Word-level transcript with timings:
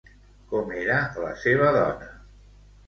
Com 0.53 0.71
era 0.79 0.97
la 1.27 1.31
seva 1.45 1.71
dona? 1.81 2.13